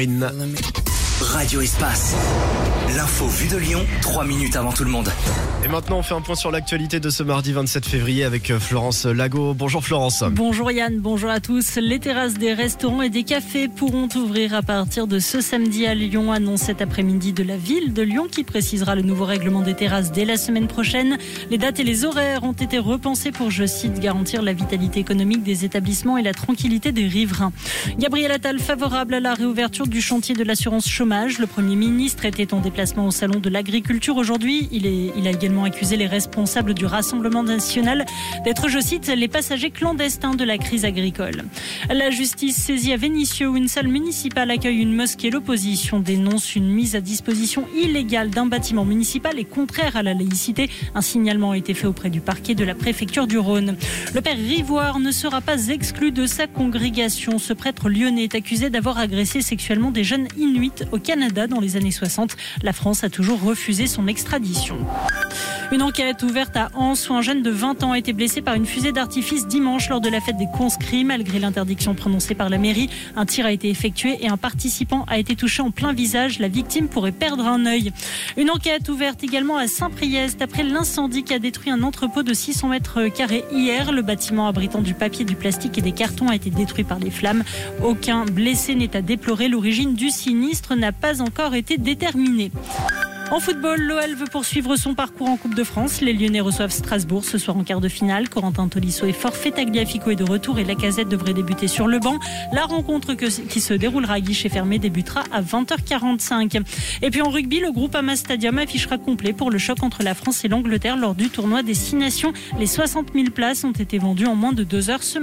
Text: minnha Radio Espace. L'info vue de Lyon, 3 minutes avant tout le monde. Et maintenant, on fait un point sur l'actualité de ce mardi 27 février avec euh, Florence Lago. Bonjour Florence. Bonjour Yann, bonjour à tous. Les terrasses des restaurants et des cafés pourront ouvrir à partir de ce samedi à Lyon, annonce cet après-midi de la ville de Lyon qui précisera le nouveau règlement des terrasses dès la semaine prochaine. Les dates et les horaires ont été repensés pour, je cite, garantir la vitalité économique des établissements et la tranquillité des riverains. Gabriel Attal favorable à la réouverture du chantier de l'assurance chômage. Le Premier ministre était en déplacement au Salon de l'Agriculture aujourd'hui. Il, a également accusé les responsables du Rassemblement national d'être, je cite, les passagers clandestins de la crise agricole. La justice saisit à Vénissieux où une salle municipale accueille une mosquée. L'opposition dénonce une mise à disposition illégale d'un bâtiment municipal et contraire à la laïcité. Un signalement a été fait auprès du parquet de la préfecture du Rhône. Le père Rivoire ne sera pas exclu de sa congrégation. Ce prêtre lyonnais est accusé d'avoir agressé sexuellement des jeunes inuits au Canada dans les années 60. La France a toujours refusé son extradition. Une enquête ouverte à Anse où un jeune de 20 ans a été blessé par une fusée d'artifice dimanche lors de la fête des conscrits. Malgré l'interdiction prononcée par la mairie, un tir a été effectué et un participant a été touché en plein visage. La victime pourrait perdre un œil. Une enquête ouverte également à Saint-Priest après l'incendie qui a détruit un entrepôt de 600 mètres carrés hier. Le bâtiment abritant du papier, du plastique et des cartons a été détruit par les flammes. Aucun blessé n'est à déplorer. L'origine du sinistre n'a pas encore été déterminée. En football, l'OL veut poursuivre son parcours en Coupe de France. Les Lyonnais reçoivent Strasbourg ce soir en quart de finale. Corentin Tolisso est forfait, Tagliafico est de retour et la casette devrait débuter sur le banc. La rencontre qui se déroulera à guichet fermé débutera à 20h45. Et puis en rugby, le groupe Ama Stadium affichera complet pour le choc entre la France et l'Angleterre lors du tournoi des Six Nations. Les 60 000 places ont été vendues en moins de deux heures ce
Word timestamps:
minnha 0.00 0.28
Radio 1.20 1.60
Espace. 1.60 2.16
L'info 2.96 3.28
vue 3.28 3.48
de 3.48 3.56
Lyon, 3.58 3.84
3 4.00 4.24
minutes 4.24 4.56
avant 4.56 4.72
tout 4.72 4.84
le 4.84 4.90
monde. 4.90 5.08
Et 5.62 5.68
maintenant, 5.68 5.98
on 5.98 6.02
fait 6.02 6.14
un 6.14 6.22
point 6.22 6.34
sur 6.34 6.50
l'actualité 6.50 6.98
de 6.98 7.10
ce 7.10 7.22
mardi 7.22 7.52
27 7.52 7.86
février 7.86 8.24
avec 8.24 8.50
euh, 8.50 8.58
Florence 8.58 9.04
Lago. 9.04 9.54
Bonjour 9.54 9.84
Florence. 9.84 10.24
Bonjour 10.32 10.72
Yann, 10.72 10.98
bonjour 10.98 11.28
à 11.28 11.38
tous. 11.38 11.76
Les 11.76 11.98
terrasses 11.98 12.34
des 12.34 12.54
restaurants 12.54 13.02
et 13.02 13.10
des 13.10 13.22
cafés 13.22 13.68
pourront 13.68 14.08
ouvrir 14.16 14.54
à 14.54 14.62
partir 14.62 15.06
de 15.06 15.18
ce 15.18 15.42
samedi 15.42 15.86
à 15.86 15.94
Lyon, 15.94 16.32
annonce 16.32 16.62
cet 16.62 16.80
après-midi 16.80 17.32
de 17.34 17.42
la 17.42 17.58
ville 17.58 17.92
de 17.92 18.02
Lyon 18.02 18.26
qui 18.30 18.42
précisera 18.42 18.94
le 18.94 19.02
nouveau 19.02 19.26
règlement 19.26 19.60
des 19.60 19.74
terrasses 19.74 20.12
dès 20.12 20.24
la 20.24 20.38
semaine 20.38 20.66
prochaine. 20.66 21.18
Les 21.50 21.58
dates 21.58 21.78
et 21.78 21.84
les 21.84 22.04
horaires 22.04 22.44
ont 22.44 22.52
été 22.52 22.78
repensés 22.78 23.30
pour, 23.30 23.50
je 23.50 23.66
cite, 23.66 24.00
garantir 24.00 24.42
la 24.42 24.54
vitalité 24.54 25.00
économique 25.00 25.42
des 25.42 25.66
établissements 25.66 26.16
et 26.16 26.22
la 26.22 26.32
tranquillité 26.32 26.92
des 26.92 27.06
riverains. 27.06 27.52
Gabriel 27.98 28.32
Attal 28.32 28.58
favorable 28.58 29.14
à 29.14 29.20
la 29.20 29.34
réouverture 29.34 29.86
du 29.86 30.00
chantier 30.00 30.34
de 30.34 30.42
l'assurance 30.42 30.88
chômage. 30.88 31.09
Le 31.10 31.46
Premier 31.46 31.74
ministre 31.74 32.24
était 32.24 32.54
en 32.54 32.60
déplacement 32.60 33.04
au 33.04 33.10
Salon 33.10 33.40
de 33.40 33.50
l'Agriculture 33.50 34.16
aujourd'hui. 34.16 34.68
Il, 34.70 34.86
a 35.26 35.30
également 35.30 35.64
accusé 35.64 35.96
les 35.96 36.06
responsables 36.06 36.72
du 36.72 36.86
Rassemblement 36.86 37.42
national 37.42 38.06
d'être, 38.44 38.68
je 38.68 38.78
cite, 38.78 39.08
les 39.08 39.26
passagers 39.26 39.72
clandestins 39.72 40.36
de 40.36 40.44
la 40.44 40.56
crise 40.56 40.84
agricole. 40.84 41.42
La 41.92 42.10
justice 42.10 42.56
saisit 42.58 42.92
à 42.92 42.96
Vénissieux 42.96 43.48
où 43.48 43.56
une 43.56 43.66
salle 43.66 43.88
municipale 43.88 44.52
accueille 44.52 44.78
une 44.78 44.94
mosquée. 44.94 45.30
L'opposition 45.30 45.98
dénonce 45.98 46.54
une 46.54 46.68
mise 46.68 46.94
à 46.94 47.00
disposition 47.00 47.66
illégale 47.76 48.30
d'un 48.30 48.46
bâtiment 48.46 48.84
municipal 48.84 49.36
et 49.36 49.44
contraire 49.44 49.96
à 49.96 50.04
la 50.04 50.14
laïcité. 50.14 50.70
Un 50.94 51.02
signalement 51.02 51.50
a 51.50 51.56
été 51.56 51.74
fait 51.74 51.88
auprès 51.88 52.10
du 52.10 52.20
parquet 52.20 52.54
de 52.54 52.62
la 52.62 52.76
préfecture 52.76 53.26
du 53.26 53.36
Rhône. 53.36 53.76
Le 54.14 54.20
père 54.20 54.36
Rivoire 54.36 55.00
ne 55.00 55.10
sera 55.10 55.40
pas 55.40 55.70
exclu 55.70 56.12
de 56.12 56.26
sa 56.26 56.46
congrégation. 56.46 57.38
Ce 57.38 57.52
prêtre 57.52 57.88
lyonnais 57.88 58.24
est 58.24 58.36
accusé 58.36 58.70
d'avoir 58.70 58.98
agressé 58.98 59.42
sexuellement 59.42 59.90
des 59.90 60.04
jeunes 60.04 60.28
inuits 60.38 60.70
au 60.92 60.99
Canada 61.00 61.46
dans 61.46 61.60
les 61.60 61.76
années 61.76 61.90
60. 61.90 62.36
La 62.62 62.72
France 62.72 63.04
a 63.04 63.10
toujours 63.10 63.42
refusé 63.42 63.86
son 63.86 64.06
extradition. 64.06 64.78
Une 65.72 65.82
enquête 65.82 66.24
ouverte 66.24 66.56
à 66.56 66.68
Anse 66.74 67.08
où 67.08 67.14
un 67.14 67.22
jeune 67.22 67.42
de 67.42 67.50
20 67.50 67.84
ans 67.84 67.92
a 67.92 67.98
été 67.98 68.12
blessé 68.12 68.42
par 68.42 68.54
une 68.54 68.66
fusée 68.66 68.90
d'artifice 68.90 69.46
dimanche 69.46 69.88
lors 69.88 70.00
de 70.00 70.08
la 70.08 70.20
fête 70.20 70.36
des 70.36 70.48
conscrits. 70.52 71.04
Malgré 71.04 71.38
l'interdiction 71.38 71.94
prononcée 71.94 72.34
par 72.34 72.48
la 72.48 72.58
mairie, 72.58 72.90
un 73.14 73.24
tir 73.24 73.46
a 73.46 73.52
été 73.52 73.70
effectué 73.70 74.18
et 74.20 74.28
un 74.28 74.36
participant 74.36 75.04
a 75.06 75.18
été 75.18 75.36
touché 75.36 75.62
en 75.62 75.70
plein 75.70 75.92
visage. 75.92 76.40
La 76.40 76.48
victime 76.48 76.88
pourrait 76.88 77.12
perdre 77.12 77.46
un 77.46 77.66
œil. 77.66 77.92
Une 78.36 78.50
enquête 78.50 78.88
ouverte 78.88 79.22
également 79.22 79.58
à 79.58 79.68
Saint-Priest 79.68 80.42
après 80.42 80.64
l'incendie 80.64 81.22
qui 81.22 81.34
a 81.34 81.38
détruit 81.38 81.70
un 81.70 81.84
entrepôt 81.84 82.24
de 82.24 82.34
600 82.34 82.66
mètres 82.66 83.06
carrés 83.06 83.44
hier. 83.52 83.92
Le 83.92 84.02
bâtiment 84.02 84.48
abritant 84.48 84.80
du 84.80 84.94
papier, 84.94 85.24
du 85.24 85.36
plastique 85.36 85.78
et 85.78 85.82
des 85.82 85.92
cartons 85.92 86.28
a 86.28 86.34
été 86.34 86.50
détruit 86.50 86.84
par 86.84 86.98
les 86.98 87.12
flammes. 87.12 87.44
Aucun 87.84 88.24
blessé 88.24 88.74
n'est 88.74 88.96
à 88.96 89.02
déplorer. 89.02 89.48
L'origine 89.48 89.94
du 89.94 90.10
sinistre 90.10 90.74
n'a 90.74 90.89
pas 90.92 91.22
encore 91.22 91.54
été 91.54 91.78
déterminée. 91.78 92.50
En 93.30 93.38
football, 93.38 93.80
l'OL 93.80 94.16
veut 94.16 94.26
poursuivre 94.26 94.74
son 94.74 94.94
parcours 94.94 95.28
en 95.28 95.36
Coupe 95.36 95.54
de 95.54 95.62
France. 95.62 96.00
Les 96.00 96.12
Lyonnais 96.12 96.40
reçoivent 96.40 96.72
Strasbourg 96.72 97.24
ce 97.24 97.38
soir 97.38 97.56
en 97.56 97.62
quart 97.62 97.80
de 97.80 97.88
finale. 97.88 98.28
Corentin 98.28 98.66
Tolisso 98.66 99.06
est 99.06 99.12
forfait, 99.12 99.52
Tagliafico 99.52 100.10
est 100.10 100.16
de 100.16 100.28
retour 100.28 100.58
et 100.58 100.64
la 100.64 100.74
casette 100.74 101.08
devrait 101.08 101.32
débuter 101.32 101.68
sur 101.68 101.86
le 101.86 102.00
banc. 102.00 102.18
La 102.52 102.64
rencontre 102.64 103.14
qui 103.14 103.60
se 103.60 103.72
déroulera 103.72 104.14
à 104.14 104.20
guichet 104.20 104.48
fermé 104.48 104.80
débutera 104.80 105.22
à 105.30 105.42
20h45. 105.42 106.60
Et 107.02 107.10
puis 107.10 107.22
en 107.22 107.30
rugby, 107.30 107.60
le 107.60 107.70
groupe 107.70 107.94
Ama 107.94 108.16
Stadium 108.16 108.58
affichera 108.58 108.98
complet 108.98 109.32
pour 109.32 109.52
le 109.52 109.58
choc 109.58 109.80
entre 109.84 110.02
la 110.02 110.14
France 110.14 110.44
et 110.44 110.48
l'Angleterre 110.48 110.96
lors 110.96 111.14
du 111.14 111.28
tournoi 111.28 111.62
des 111.62 111.74
Six 111.74 111.94
Nations. 111.94 112.32
Les 112.58 112.66
60 112.66 113.12
000 113.14 113.30
places 113.30 113.62
ont 113.62 113.70
été 113.70 113.98
vendues 113.98 114.26
en 114.26 114.34
moins 114.34 114.52
de 114.52 114.64
deux 114.64 114.90
heures 114.90 115.04
ce 115.04 115.18